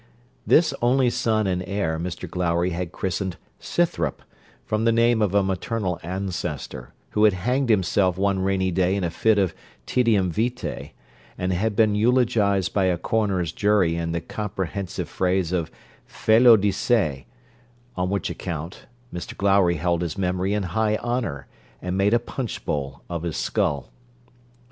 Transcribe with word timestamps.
This 0.47 0.73
only 0.81 1.11
son 1.11 1.45
and 1.45 1.61
heir 1.61 1.99
Mr 1.99 2.27
Glowry 2.27 2.71
had 2.71 2.91
christened 2.91 3.37
Scythrop, 3.59 4.23
from 4.65 4.83
the 4.83 4.91
name 4.91 5.21
of 5.21 5.35
a 5.35 5.43
maternal 5.43 5.99
ancestor, 6.01 6.95
who 7.11 7.23
had 7.25 7.33
hanged 7.33 7.69
himself 7.69 8.17
one 8.17 8.39
rainy 8.39 8.71
day 8.71 8.95
in 8.95 9.03
a 9.03 9.11
fit 9.11 9.37
of 9.37 9.53
toedium 9.85 10.31
vitae, 10.31 10.89
and 11.37 11.53
had 11.53 11.75
been 11.75 11.93
eulogised 11.93 12.73
by 12.73 12.85
a 12.85 12.97
coroner's 12.97 13.51
jury 13.51 13.95
in 13.95 14.11
the 14.11 14.21
comprehensive 14.21 15.07
phrase 15.07 15.51
of 15.51 15.69
felo 16.09 16.57
de 16.59 16.71
se; 16.71 17.27
on 17.95 18.09
which 18.09 18.31
account, 18.31 18.87
Mr 19.13 19.37
Glowry 19.37 19.75
held 19.75 20.01
his 20.01 20.17
memory 20.17 20.55
in 20.55 20.63
high 20.63 20.95
honour, 20.95 21.45
and 21.79 21.95
made 21.95 22.15
a 22.15 22.17
punchbowl 22.19 23.03
of 23.07 23.21
his 23.21 23.37
skull. 23.37 23.91